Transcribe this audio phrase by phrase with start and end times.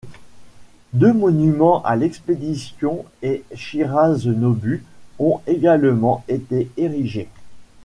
[0.93, 4.83] Deux monuments à l'expédition et Shirase Nobu
[5.19, 7.29] ont également été érigés.